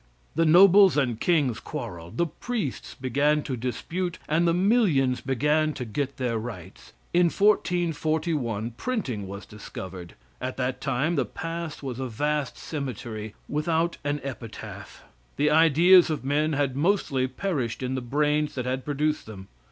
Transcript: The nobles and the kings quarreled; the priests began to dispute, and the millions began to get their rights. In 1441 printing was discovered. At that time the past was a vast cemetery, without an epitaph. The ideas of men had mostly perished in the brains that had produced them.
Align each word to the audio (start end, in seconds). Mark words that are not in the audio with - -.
The 0.33 0.47
nobles 0.47 0.97
and 0.97 1.13
the 1.13 1.19
kings 1.19 1.59
quarreled; 1.59 2.17
the 2.17 2.25
priests 2.25 2.95
began 2.95 3.43
to 3.43 3.55
dispute, 3.55 4.17
and 4.27 4.47
the 4.47 4.53
millions 4.55 5.21
began 5.21 5.73
to 5.73 5.85
get 5.85 6.17
their 6.17 6.39
rights. 6.39 6.93
In 7.13 7.25
1441 7.25 8.71
printing 8.77 9.27
was 9.27 9.45
discovered. 9.45 10.15
At 10.41 10.57
that 10.57 10.81
time 10.81 11.17
the 11.17 11.25
past 11.25 11.83
was 11.83 11.99
a 11.99 12.07
vast 12.07 12.57
cemetery, 12.57 13.35
without 13.47 13.97
an 14.03 14.19
epitaph. 14.23 15.03
The 15.35 15.51
ideas 15.51 16.09
of 16.09 16.25
men 16.25 16.53
had 16.53 16.75
mostly 16.75 17.27
perished 17.27 17.83
in 17.83 17.93
the 17.93 18.01
brains 18.01 18.55
that 18.55 18.65
had 18.65 18.83
produced 18.83 19.27
them. 19.27 19.49